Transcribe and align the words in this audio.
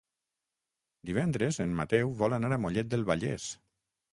Divendres 1.09 1.61
en 1.65 1.75
Mateu 1.81 2.15
vol 2.23 2.35
anar 2.39 2.51
a 2.57 2.61
Mollet 2.65 2.91
del 2.95 3.05
Vallès. 3.11 3.47